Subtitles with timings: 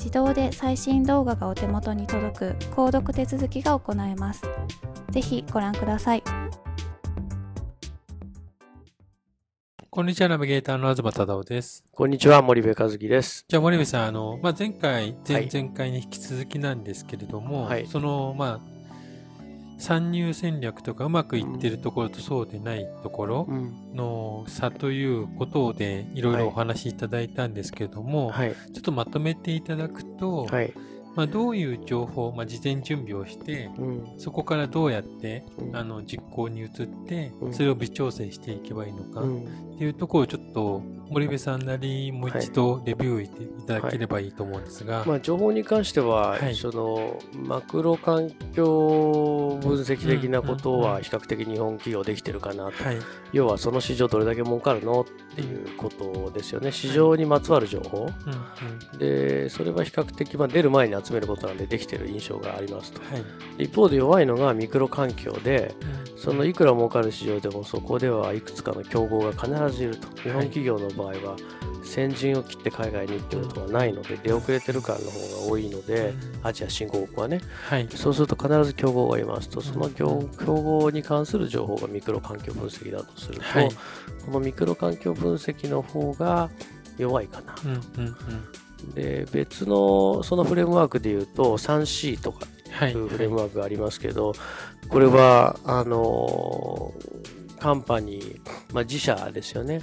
[0.00, 4.42] 自動で最新動画がお手元に届く購読手続きが行えます。
[5.10, 6.22] ぜひご覧ください。
[9.90, 11.84] こんにちは、ナビゲーターの東忠夫です。
[11.92, 13.44] こんにちは、森部和樹です。
[13.46, 18.79] じゃあ、森部さん、あの、まあ、前回、前々回に引き続きなんですけれども、はい、その、まあ、
[19.80, 23.48] 参入戦略とかうまくいってるところとそうでないところ
[23.94, 30.72] の差ということでいろいろお話しいただいたんですけれども、はい、ちょっとまとめていただくと、はい、
[31.16, 36.68] まあ、どういう情報、まあ、事前準備をして、うん、そこからどうやって、うん、あの実行に移っ
[37.08, 43.28] て、それを微調整していけばいいのか、っていうところをちょっと森部さんなりもう一度レビューい
[43.66, 52.72] ただければいいと思うんですが、はい、まあ、情報に関しては、はい、そのマクロ環境分析的なことは比較的日本企業できてるかなと、
[53.32, 56.70] 要はその市場どれだけ儲かるのっていうことですよね。
[56.70, 58.08] 市場にまつわる情報、
[58.98, 63.00] でそれは比較的、まあ、出る前に集めることなんでできてる印象がありますと、
[63.58, 65.74] 一方で弱いのがミクロ環境で、
[66.20, 70.06] そのいくら儲かる市場でもそこではいくつかの競合が必ずいると。
[70.22, 71.36] 日本企業の場合は
[71.82, 83.70] 先陣を切って海外にってことはないので出遅れてる感の方が多いのでアジア新興国はね、はい、そうすると必ず競合がいますとその競合に関する情報がミクロ環境分析だとすると、はい、
[84.26, 86.50] このミクロ環境分析の方が
[86.98, 87.54] 弱いかな。
[87.54, 87.68] と。
[87.68, 88.16] うんうん
[88.82, 92.40] うん、で別のそのフレームワークでいうと 3C とか。
[92.40, 92.94] とい。
[92.94, 94.32] うフレームワークがありますけど、
[94.88, 96.92] これはあの
[97.58, 98.40] カンパニー、
[98.72, 99.80] まあ、自社ですよね。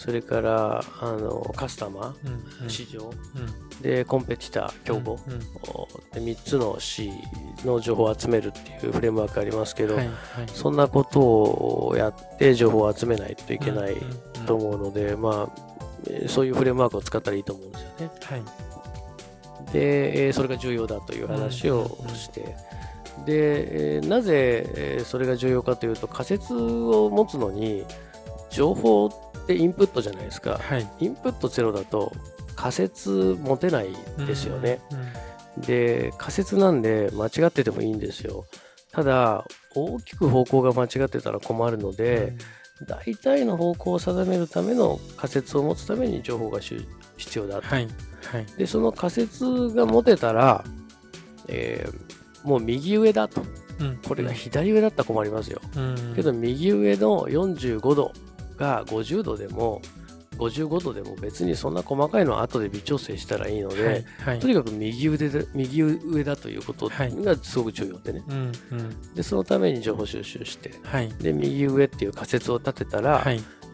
[0.00, 7.12] それからあのカスタマー、うん、市場、うん、でコンペティター競合、うん、で3つの C
[7.66, 9.98] の情報を集めるっていうフレームワークがありますけど、
[10.54, 13.96] そんなことをやって情報を集めないといけない
[14.46, 18.10] と思うので、まあ、そういうフレームワークを使ったらいいと思うんですよね。
[18.22, 18.69] はい
[19.72, 22.56] でそれが重要だという話をして、
[23.24, 27.84] でなぜそれが重要かというと仮説を持つのに
[28.50, 32.12] 情報ってインプットじゃないですか、はい、インプットゼロだと
[32.56, 33.88] 仮説持てない
[34.26, 35.02] ですよね、うんう
[35.58, 38.44] ん、で仮説なんで間違っててもいいんですよ。
[38.92, 42.32] ただ大きく方向が間違ってたら困るので、
[42.80, 46.86] うん、大体の方向を定めるための仮説を持つために情報が必
[47.38, 47.88] 要だと、はい
[48.24, 50.64] はい、でその仮説が持てたら、
[51.48, 53.42] えー、もう右上だと、
[53.80, 58.12] うん、これが左上だったら困りますよ、うん、けど右上の45度
[58.56, 59.80] が50度でも
[60.40, 73.24] 55度でも別にそんな細かいのは後で微調整したらいいので、はいはい、とにかく右腕で右上だということがすごく重要でね、うんうん、でそのために情報収集して、はい、で右上っていう仮説を立てたら、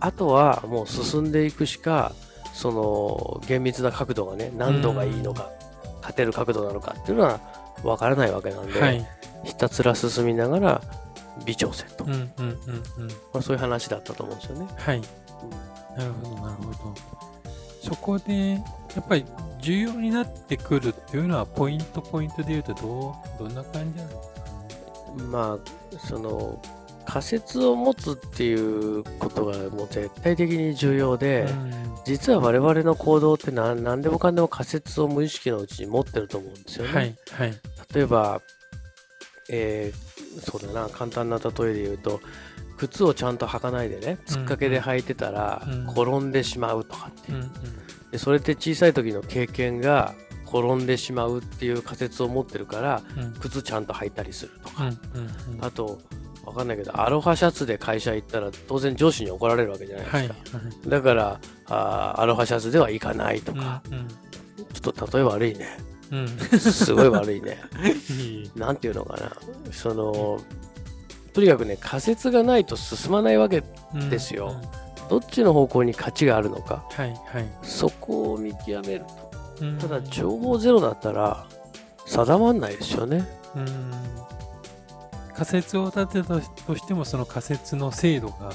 [0.00, 2.12] あとはもう進んでいくしか、
[2.58, 5.48] その厳密な角度がね何度がいいのか、
[6.00, 7.38] 勝てる角度なのかっていうのは
[7.84, 9.06] わからないわけなんで、はい、
[9.44, 10.82] ひたすら進みながら
[11.44, 12.14] 微調整と、ま
[13.34, 14.66] あ、そういう話だったと思うんですよね。
[14.76, 15.02] はい、うん、
[15.96, 16.94] なるほどなるほど。
[17.80, 18.58] そこでや
[19.00, 19.24] っぱり
[19.60, 24.32] 重要になってくるっていうのはポイントポイントでいうとどうどんな感じなんです
[25.14, 25.22] か？
[25.22, 25.22] ね。
[25.30, 25.58] ま
[25.94, 26.60] あその
[27.08, 31.72] 仮説を持つっていうことがもう絶対的に重要で、うん、
[32.04, 36.92] 実は我々の行動って何何でもかんでも仮説を無意識のうちに持ってると思うんですよね。
[36.92, 37.60] はいはい、
[37.94, 38.42] 例えば、
[39.48, 42.20] えー、そうだな簡単な例えで言うと
[42.76, 45.66] 靴をちゃんと履かないでねつっかけで履いてたら
[45.96, 47.50] 転んでしまうとかっていう、
[48.12, 50.14] でそれって小さい時の経験が
[50.44, 53.02] 転んでしまうっていう仮説を持ってるから、
[53.40, 54.90] 靴ちゃんと履いたりするとか、
[55.60, 56.00] あと
[56.48, 60.58] わかんないけど、アロハシャツで会社行ったら当然上司に怒られるわけじゃないですか。
[60.58, 65.66] はいだから、あアロハシャツでは行かないとか、うんうん、ちょっと例え悪いね。
[66.10, 66.28] うん、
[66.58, 67.58] すごい悪いね。
[68.56, 69.36] なんていうのかな。
[69.72, 70.40] その、
[71.34, 73.62] とにかくね、仮説がないと進まないわけ
[74.08, 74.46] ですよ。
[74.46, 76.84] うんうん、どっちの方向に価値があるのか。
[76.90, 79.04] はいはい、そこを見極める
[79.80, 79.86] と。
[79.88, 81.46] ただ、情報ゼロだったら
[82.06, 83.28] 定まんないですよね。
[83.54, 83.92] うん
[85.38, 88.52] 仮説を立てたとしてもその仮説の精度が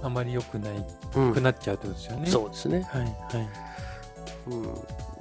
[0.00, 0.86] あまり良くない、
[1.16, 2.26] うん、くなっちゃうってことですよね。
[2.30, 2.82] そうですね。
[2.82, 3.48] はいはい。
[4.46, 4.68] うん、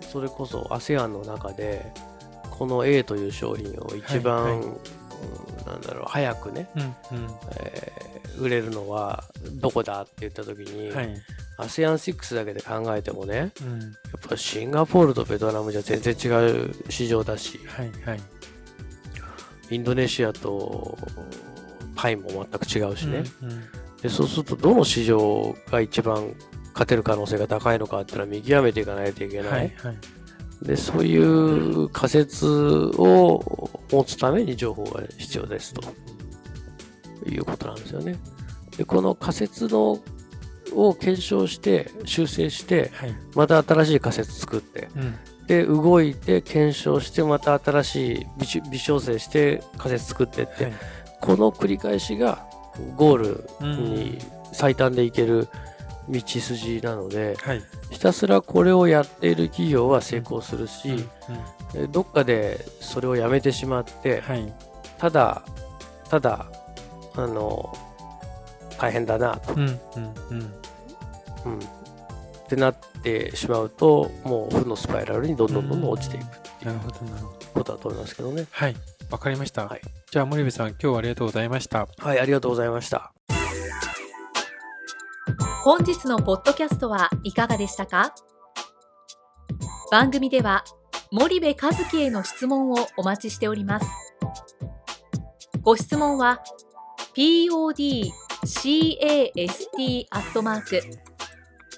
[0.01, 1.91] それこそ ASEAN の中で
[2.51, 4.77] この A という商品を一番、はいはい、うん、
[5.65, 6.93] なんだろう早くね、うんうん、
[7.59, 9.23] えー、売れるのは
[9.53, 11.17] どこだって言った時に、はい、
[11.57, 16.27] ASEAN6 だけで考えてもね、うん、やっぱシンガポールとベトナムじゃ全然違
[16.67, 18.21] う市場だし、はいはい、
[19.69, 20.97] インドネシアと
[21.95, 23.63] タイも全く違うしね、うんうん、
[24.01, 26.33] でそうするとどの市場が一番
[26.73, 29.97] 勝てる可能性が高いのかっていうのは見極めていかないといけない、はいはい、
[30.61, 35.81] でそういう仮説を持つために情報が必要ですと。
[37.27, 38.15] いうことなんですよね。
[38.77, 39.99] でこの仮説の
[40.71, 45.15] を検証して修正して、はい、また新しい仮説作って、うん、
[45.49, 48.27] で動いて検証してまた新しい
[48.69, 50.73] 微調整して仮説作ってって、はい、
[51.19, 52.45] この繰り返しが
[52.95, 53.49] ゴール
[53.81, 54.19] に
[54.53, 55.47] 最短でいける
[56.07, 60.89] 道筋なので、はい、ひたすらこれをやっている企業は成功するし、
[61.73, 61.81] うん。
[61.81, 64.53] うん、どっかでそれをやめてしまって、はい、
[64.99, 65.41] ただ
[66.11, 66.45] ただ
[67.15, 67.75] あの
[68.77, 69.53] 大変だなと。
[69.55, 69.67] うん。
[69.67, 71.78] うん
[72.49, 76.27] ってなってしまうともう負のスパイラルにどんどんどんどん落ちていくっ
[76.59, 76.79] ていう
[77.53, 78.47] ことだと思いますけどね。
[78.49, 78.75] はい
[79.11, 79.67] わかりました。
[79.67, 79.81] はい、
[80.11, 81.87] じゃあ森部さん今日はありがとうございました。
[81.99, 83.13] はいありがとうございました。
[85.63, 88.15] 本日のポッドキャストはいかがでしたか？
[89.91, 90.63] 番組では
[91.11, 91.55] 森部一
[91.91, 93.85] 樹への質問をお待ちしております。
[95.61, 96.41] ご質問は
[97.15, 98.07] podcast
[100.09, 100.81] アットマーク